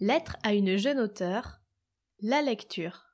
Lettre 0.00 0.36
à 0.42 0.52
une 0.52 0.76
jeune 0.76 1.00
auteure. 1.00 1.62
La 2.20 2.42
lecture. 2.42 3.06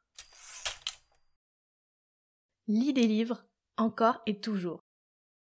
Lis 2.67 2.93
des 2.93 3.07
livres, 3.07 3.45
encore 3.77 4.21
et 4.27 4.41
toujours. 4.41 4.81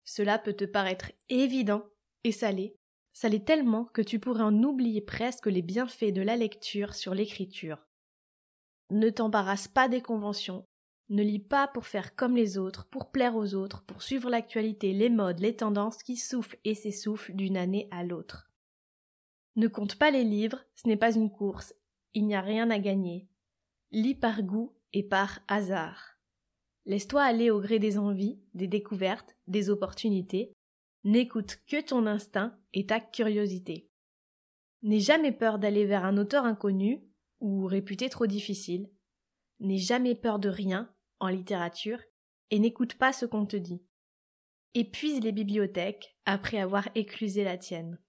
Cela 0.06 0.40
peut 0.40 0.54
te 0.54 0.64
paraître 0.64 1.12
évident, 1.28 1.84
et 2.24 2.32
salé. 2.32 2.78
Salé 3.12 3.44
tellement 3.44 3.84
que 3.84 4.02
tu 4.02 4.20
pourrais 4.20 4.44
en 4.44 4.64
oublier 4.64 5.02
presque 5.02 5.48
les 5.48 5.62
bienfaits 5.62 6.14
de 6.14 6.22
la 6.22 6.38
lecture 6.38 6.96
sur 6.96 7.14
l'écriture. 7.14 7.86
Ne 8.90 9.10
t'embarrasse 9.10 9.68
pas 9.68 9.90
des 9.90 10.02
conventions. 10.02 10.66
Ne 11.10 11.24
lis 11.24 11.40
pas 11.40 11.68
pour 11.68 11.88
faire 11.88 12.16
comme 12.16 12.38
les 12.38 12.58
autres, 12.58 12.88
pour 12.88 13.12
plaire 13.12 13.36
aux 13.36 13.54
autres, 13.54 13.84
pour 13.84 14.02
suivre 14.02 14.30
l'actualité, 14.30 14.94
les 14.94 15.10
modes, 15.10 15.42
les 15.42 15.58
tendances 15.58 16.04
qui 16.04 16.16
soufflent 16.16 16.58
et 16.64 16.74
s'essoufflent 16.74 17.34
d'une 17.34 17.58
année 17.58 17.90
à 17.92 18.06
l'autre. 18.06 18.48
Ne 19.58 19.68
compte 19.68 19.96
pas 19.96 20.12
les 20.12 20.24
livres, 20.24 20.64
ce 20.76 20.88
n'est 20.88 20.98
pas 20.98 21.16
une 21.16 21.32
course, 21.32 21.74
il 22.14 22.28
n'y 22.28 22.36
a 22.36 22.42
rien 22.42 22.70
à 22.70 22.78
gagner. 22.78 23.28
Lis 23.90 24.14
par 24.14 24.44
goût 24.44 24.76
et 24.94 25.02
par 25.02 25.40
hasard. 25.48 26.20
Laisse-toi 26.86 27.24
aller 27.24 27.50
au 27.50 27.60
gré 27.60 27.80
des 27.80 27.98
envies, 27.98 28.40
des 28.54 28.68
découvertes, 28.68 29.36
des 29.48 29.72
opportunités. 29.72 30.54
N'écoute 31.04 31.58
que 31.68 31.82
ton 31.82 32.06
instinct 32.06 32.56
et 32.74 32.86
ta 32.86 33.00
curiosité. 33.00 33.90
N'aie 34.84 35.00
jamais 35.00 35.32
peur 35.32 35.58
d'aller 35.58 35.86
vers 35.86 36.06
un 36.06 36.18
auteur 36.18 36.46
inconnu 36.46 37.04
ou 37.40 37.66
réputé 37.66 38.10
trop 38.10 38.28
difficile. 38.28 38.92
N'aie 39.60 39.80
jamais 39.80 40.14
peur 40.14 40.38
de 40.38 40.50
rien 40.50 40.94
en 41.20 41.30
littérature 41.30 42.00
et 42.52 42.60
n'écoute 42.60 42.94
pas 42.94 43.12
ce 43.12 43.26
qu'on 43.26 43.48
te 43.48 43.58
dit. 43.58 43.82
Épuise 44.76 45.22
les 45.22 45.32
bibliothèques 45.32 46.16
après 46.26 46.60
avoir 46.60 46.88
éclusé 46.94 47.44
la 47.44 47.58
tienne. 47.58 48.00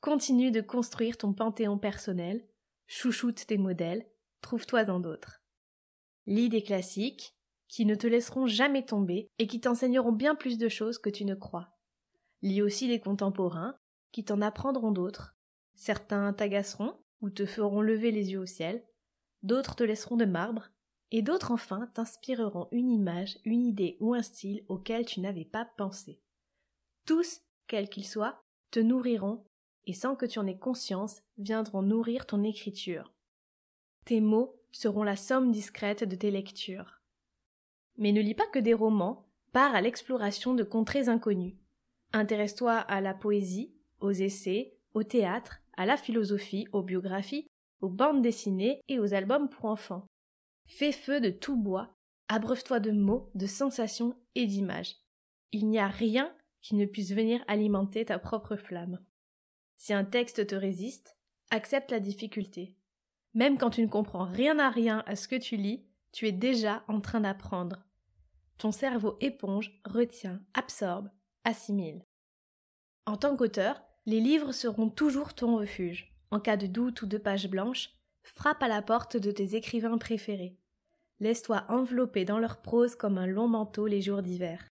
Continue 0.00 0.50
de 0.50 0.62
construire 0.62 1.18
ton 1.18 1.34
panthéon 1.34 1.76
personnel, 1.76 2.42
chouchoute 2.86 3.46
tes 3.46 3.58
modèles, 3.58 4.06
trouve-toi 4.40 4.88
en 4.88 4.98
d'autres. 4.98 5.42
Lis 6.26 6.48
des 6.48 6.62
classiques 6.62 7.36
qui 7.68 7.84
ne 7.84 7.94
te 7.94 8.06
laisseront 8.06 8.46
jamais 8.46 8.86
tomber 8.86 9.28
et 9.38 9.46
qui 9.46 9.60
t'enseigneront 9.60 10.12
bien 10.12 10.34
plus 10.34 10.56
de 10.56 10.70
choses 10.70 10.98
que 10.98 11.10
tu 11.10 11.26
ne 11.26 11.34
crois. 11.34 11.76
Lis 12.40 12.62
aussi 12.62 12.88
des 12.88 12.98
contemporains 12.98 13.76
qui 14.10 14.24
t'en 14.24 14.40
apprendront 14.40 14.90
d'autres. 14.90 15.36
Certains 15.74 16.32
t'agaceront 16.32 16.94
ou 17.20 17.28
te 17.28 17.44
feront 17.44 17.82
lever 17.82 18.10
les 18.10 18.32
yeux 18.32 18.40
au 18.40 18.46
ciel, 18.46 18.82
d'autres 19.42 19.76
te 19.76 19.84
laisseront 19.84 20.16
de 20.16 20.24
marbre, 20.24 20.70
et 21.10 21.20
d'autres 21.20 21.50
enfin 21.50 21.90
t'inspireront 21.92 22.68
une 22.72 22.90
image, 22.90 23.38
une 23.44 23.66
idée 23.66 23.98
ou 24.00 24.14
un 24.14 24.22
style 24.22 24.64
auquel 24.68 25.04
tu 25.04 25.20
n'avais 25.20 25.44
pas 25.44 25.66
pensé. 25.76 26.22
Tous, 27.04 27.42
quels 27.66 27.90
qu'ils 27.90 28.06
soient, 28.06 28.42
te 28.70 28.80
nourriront 28.80 29.44
sans 29.92 30.16
que 30.16 30.26
tu 30.26 30.38
en 30.38 30.46
aies 30.46 30.58
conscience, 30.58 31.22
viendront 31.38 31.82
nourrir 31.82 32.26
ton 32.26 32.42
écriture. 32.42 33.12
Tes 34.04 34.20
mots 34.20 34.56
seront 34.72 35.02
la 35.02 35.16
somme 35.16 35.50
discrète 35.50 36.04
de 36.04 36.16
tes 36.16 36.30
lectures. 36.30 37.00
Mais 37.96 38.12
ne 38.12 38.20
lis 38.20 38.34
pas 38.34 38.46
que 38.46 38.58
des 38.58 38.74
romans, 38.74 39.26
pars 39.52 39.74
à 39.74 39.80
l'exploration 39.80 40.54
de 40.54 40.62
contrées 40.62 41.08
inconnues. 41.08 41.56
Intéresse-toi 42.12 42.72
à 42.72 43.00
la 43.00 43.14
poésie, 43.14 43.72
aux 44.00 44.10
essais, 44.10 44.76
au 44.94 45.02
théâtre, 45.02 45.60
à 45.76 45.86
la 45.86 45.96
philosophie, 45.96 46.66
aux 46.72 46.82
biographies, 46.82 47.46
aux 47.80 47.88
bandes 47.88 48.22
dessinées 48.22 48.80
et 48.88 48.98
aux 48.98 49.14
albums 49.14 49.48
pour 49.48 49.66
enfants. 49.66 50.06
Fais 50.66 50.92
feu 50.92 51.20
de 51.20 51.30
tout 51.30 51.56
bois, 51.56 51.94
abreuve-toi 52.28 52.80
de 52.80 52.90
mots, 52.90 53.30
de 53.34 53.46
sensations 53.46 54.14
et 54.34 54.46
d'images. 54.46 54.96
Il 55.52 55.68
n'y 55.68 55.78
a 55.78 55.88
rien 55.88 56.32
qui 56.60 56.74
ne 56.74 56.86
puisse 56.86 57.12
venir 57.12 57.42
alimenter 57.48 58.04
ta 58.04 58.18
propre 58.18 58.56
flamme. 58.56 59.00
Si 59.80 59.94
un 59.94 60.04
texte 60.04 60.46
te 60.46 60.54
résiste, 60.54 61.16
accepte 61.50 61.90
la 61.90 62.00
difficulté. 62.00 62.76
Même 63.32 63.56
quand 63.56 63.70
tu 63.70 63.80
ne 63.80 63.88
comprends 63.88 64.26
rien 64.26 64.58
à 64.58 64.68
rien 64.68 65.02
à 65.06 65.16
ce 65.16 65.26
que 65.26 65.36
tu 65.36 65.56
lis, 65.56 65.86
tu 66.12 66.28
es 66.28 66.32
déjà 66.32 66.84
en 66.86 67.00
train 67.00 67.22
d'apprendre. 67.22 67.86
Ton 68.58 68.72
cerveau 68.72 69.16
éponge, 69.22 69.80
retient, 69.86 70.42
absorbe, 70.52 71.08
assimile. 71.44 72.04
En 73.06 73.16
tant 73.16 73.34
qu'auteur, 73.34 73.82
les 74.04 74.20
livres 74.20 74.52
seront 74.52 74.90
toujours 74.90 75.32
ton 75.32 75.56
refuge. 75.56 76.14
En 76.30 76.40
cas 76.40 76.58
de 76.58 76.66
doute 76.66 77.00
ou 77.00 77.06
de 77.06 77.16
page 77.16 77.48
blanche, 77.48 77.88
frappe 78.22 78.62
à 78.62 78.68
la 78.68 78.82
porte 78.82 79.16
de 79.16 79.30
tes 79.30 79.54
écrivains 79.54 79.96
préférés. 79.96 80.58
Laisse-toi 81.20 81.64
envelopper 81.70 82.26
dans 82.26 82.38
leur 82.38 82.60
prose 82.60 82.96
comme 82.96 83.16
un 83.16 83.26
long 83.26 83.48
manteau 83.48 83.86
les 83.86 84.02
jours 84.02 84.20
d'hiver. 84.20 84.68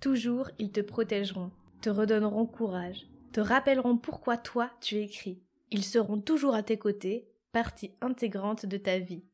Toujours 0.00 0.48
ils 0.60 0.70
te 0.70 0.80
protégeront, 0.80 1.50
te 1.82 1.90
redonneront 1.90 2.46
courage, 2.46 3.08
te 3.34 3.40
rappelleront 3.40 3.96
pourquoi 3.96 4.36
toi 4.36 4.70
tu 4.80 4.98
écris. 4.98 5.42
Ils 5.72 5.82
seront 5.82 6.20
toujours 6.20 6.54
à 6.54 6.62
tes 6.62 6.78
côtés, 6.78 7.28
partie 7.50 7.90
intégrante 8.00 8.64
de 8.64 8.76
ta 8.76 9.00
vie. 9.00 9.24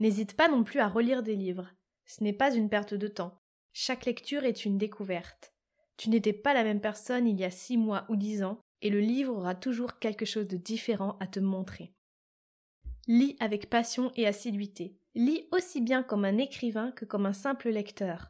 N'hésite 0.00 0.34
pas 0.34 0.48
non 0.48 0.64
plus 0.64 0.78
à 0.78 0.86
relire 0.86 1.22
des 1.22 1.34
livres. 1.34 1.70
Ce 2.04 2.22
n'est 2.22 2.34
pas 2.34 2.54
une 2.54 2.68
perte 2.68 2.92
de 2.92 3.08
temps. 3.08 3.40
Chaque 3.72 4.04
lecture 4.04 4.44
est 4.44 4.66
une 4.66 4.76
découverte. 4.76 5.54
Tu 5.96 6.10
n'étais 6.10 6.34
pas 6.34 6.52
la 6.52 6.62
même 6.62 6.82
personne 6.82 7.26
il 7.26 7.40
y 7.40 7.44
a 7.44 7.50
six 7.50 7.78
mois 7.78 8.04
ou 8.10 8.16
dix 8.16 8.42
ans, 8.42 8.60
et 8.82 8.90
le 8.90 9.00
livre 9.00 9.34
aura 9.34 9.54
toujours 9.54 9.98
quelque 9.98 10.26
chose 10.26 10.46
de 10.46 10.58
différent 10.58 11.16
à 11.20 11.26
te 11.26 11.40
montrer. 11.40 11.94
Lis 13.06 13.38
avec 13.40 13.70
passion 13.70 14.12
et 14.14 14.26
assiduité. 14.26 14.98
Lis 15.14 15.48
aussi 15.52 15.80
bien 15.80 16.02
comme 16.02 16.26
un 16.26 16.36
écrivain 16.36 16.90
que 16.90 17.06
comme 17.06 17.24
un 17.24 17.32
simple 17.32 17.70
lecteur. 17.70 18.28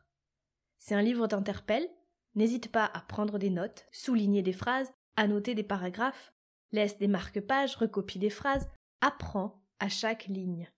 Si 0.79 0.95
un 0.95 1.03
livre 1.03 1.27
t'interpelle, 1.27 1.91
N'hésite 2.35 2.71
pas 2.71 2.85
à 2.85 3.01
prendre 3.01 3.39
des 3.39 3.51
notes, 3.51 3.87
souligner 3.93 4.43
des 4.43 4.53
phrases, 4.53 4.93
annoter 5.17 5.55
des 5.55 5.63
paragraphes, 5.63 6.33
laisse 6.73 6.99
des 6.99 7.09
marque-pages, 7.09 7.77
recopie 7.77 8.19
des 8.19 8.31
phrases, 8.31 8.69
apprends 9.01 9.63
à 9.81 9.89
chaque 9.89 10.27
ligne. 10.27 10.71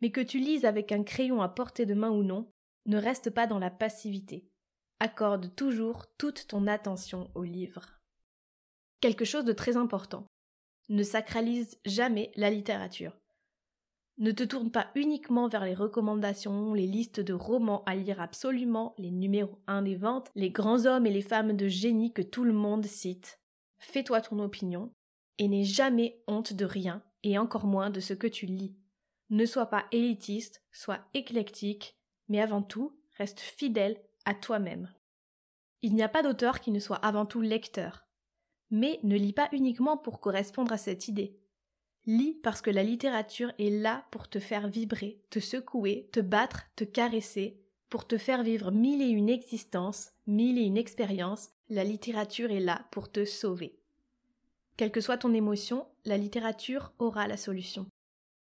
Mais 0.00 0.10
que 0.10 0.20
tu 0.20 0.38
lises 0.38 0.64
avec 0.64 0.92
un 0.92 1.02
crayon 1.02 1.42
à 1.42 1.48
portée 1.48 1.86
de 1.86 1.94
main 1.94 2.10
ou 2.10 2.22
non, 2.22 2.50
ne 2.86 2.96
reste 2.96 3.30
pas 3.30 3.46
dans 3.46 3.58
la 3.58 3.70
passivité. 3.70 4.48
Accorde 4.98 5.54
toujours 5.54 6.06
toute 6.16 6.46
ton 6.46 6.66
attention 6.66 7.30
au 7.34 7.42
livre. 7.42 8.00
Quelque 9.00 9.24
chose 9.24 9.44
de 9.44 9.52
très 9.52 9.76
important. 9.76 10.26
Ne 10.88 11.02
sacralise 11.02 11.78
jamais 11.84 12.32
la 12.36 12.50
littérature. 12.50 13.19
Ne 14.20 14.32
te 14.32 14.44
tourne 14.44 14.70
pas 14.70 14.90
uniquement 14.96 15.48
vers 15.48 15.64
les 15.64 15.72
recommandations, 15.72 16.74
les 16.74 16.86
listes 16.86 17.20
de 17.20 17.32
romans 17.32 17.82
à 17.86 17.96
lire 17.96 18.20
absolument, 18.20 18.94
les 18.98 19.10
numéros 19.10 19.58
1 19.66 19.80
des 19.80 19.96
ventes, 19.96 20.30
les 20.34 20.50
grands 20.50 20.84
hommes 20.84 21.06
et 21.06 21.10
les 21.10 21.22
femmes 21.22 21.56
de 21.56 21.68
génie 21.68 22.12
que 22.12 22.20
tout 22.20 22.44
le 22.44 22.52
monde 22.52 22.84
cite. 22.84 23.40
Fais-toi 23.78 24.20
ton 24.20 24.38
opinion 24.40 24.92
et 25.38 25.48
n'aie 25.48 25.64
jamais 25.64 26.22
honte 26.26 26.52
de 26.52 26.66
rien 26.66 27.02
et 27.22 27.38
encore 27.38 27.64
moins 27.64 27.88
de 27.88 28.00
ce 28.00 28.12
que 28.12 28.26
tu 28.26 28.44
lis. 28.44 28.76
Ne 29.30 29.46
sois 29.46 29.66
pas 29.66 29.86
élitiste, 29.90 30.62
sois 30.70 31.00
éclectique, 31.14 31.96
mais 32.28 32.42
avant 32.42 32.62
tout, 32.62 33.00
reste 33.16 33.40
fidèle 33.40 33.96
à 34.26 34.34
toi-même. 34.34 34.92
Il 35.80 35.94
n'y 35.94 36.02
a 36.02 36.10
pas 36.10 36.22
d'auteur 36.22 36.60
qui 36.60 36.72
ne 36.72 36.78
soit 36.78 36.96
avant 36.96 37.24
tout 37.24 37.40
lecteur. 37.40 38.06
Mais 38.70 39.00
ne 39.02 39.16
lis 39.16 39.32
pas 39.32 39.48
uniquement 39.52 39.96
pour 39.96 40.20
correspondre 40.20 40.72
à 40.74 40.78
cette 40.78 41.08
idée. 41.08 41.39
Lis 42.06 42.38
parce 42.42 42.62
que 42.62 42.70
la 42.70 42.82
littérature 42.82 43.52
est 43.58 43.70
là 43.70 44.06
pour 44.10 44.28
te 44.28 44.38
faire 44.38 44.68
vibrer, 44.68 45.20
te 45.30 45.38
secouer, 45.38 46.08
te 46.12 46.20
battre, 46.20 46.64
te 46.76 46.84
caresser, 46.84 47.60
pour 47.90 48.06
te 48.06 48.16
faire 48.16 48.42
vivre 48.42 48.70
mille 48.70 49.02
et 49.02 49.08
une 49.08 49.28
existences, 49.28 50.12
mille 50.26 50.58
et 50.58 50.62
une 50.62 50.78
expériences, 50.78 51.50
la 51.68 51.84
littérature 51.84 52.50
est 52.50 52.60
là 52.60 52.86
pour 52.90 53.10
te 53.10 53.24
sauver. 53.24 53.78
Quelle 54.76 54.92
que 54.92 55.00
soit 55.00 55.18
ton 55.18 55.34
émotion, 55.34 55.86
la 56.04 56.16
littérature 56.16 56.92
aura 56.98 57.28
la 57.28 57.36
solution. 57.36 57.86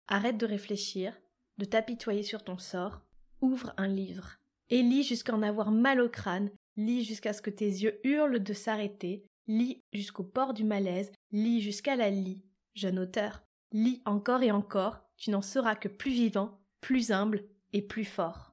Arrête 0.08 0.38
de 0.38 0.46
réfléchir, 0.46 1.20
de 1.58 1.66
t'apitoyer 1.66 2.24
sur 2.24 2.44
ton 2.44 2.58
sort, 2.58 3.02
ouvre 3.42 3.74
un 3.78 3.88
livre, 3.88 4.38
et 4.70 4.82
lis 4.82 5.04
jusqu'à 5.04 5.34
en 5.34 5.42
avoir 5.42 5.72
mal 5.72 6.00
au 6.00 6.10
crâne, 6.10 6.50
lis 6.78 7.04
jusqu'à 7.04 7.34
ce 7.34 7.42
que 7.42 7.50
tes 7.50 7.66
yeux 7.66 8.00
hurlent 8.04 8.42
de 8.42 8.54
s'arrêter, 8.54 9.26
lis 9.48 9.82
jusqu'au 9.92 10.24
port 10.24 10.54
du 10.54 10.64
malaise, 10.64 11.12
lis 11.32 11.60
jusqu'à 11.60 11.96
la 11.96 12.10
lie, 12.10 12.42
Jeune 12.76 13.00
auteur, 13.00 13.44
lis 13.72 14.02
encore 14.06 14.42
et 14.44 14.52
encore, 14.52 15.02
tu 15.18 15.32
n'en 15.32 15.42
seras 15.42 15.76
que 15.76 15.88
plus 15.88 16.12
vivant, 16.12 16.60
plus 16.82 17.12
humble 17.12 17.46
et 17.72 17.82
plus 17.82 18.06
fort. 18.06 18.53